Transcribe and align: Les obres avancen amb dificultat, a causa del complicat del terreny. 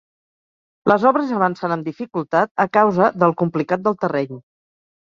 Les 0.91 1.05
obres 1.09 1.35
avancen 1.41 1.75
amb 1.75 1.91
dificultat, 1.91 2.53
a 2.67 2.69
causa 2.81 3.13
del 3.25 3.39
complicat 3.45 3.89
del 3.91 4.03
terreny. 4.07 4.45